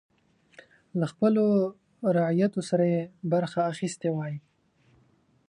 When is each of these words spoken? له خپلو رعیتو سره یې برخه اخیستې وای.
له 0.99 1.05
خپلو 1.11 1.45
رعیتو 2.17 2.61
سره 2.69 2.85
یې 2.93 3.01
برخه 3.31 3.59
اخیستې 3.71 4.09
وای. 4.13 4.35